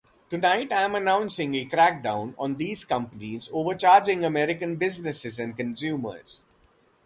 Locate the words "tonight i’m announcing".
0.31-1.53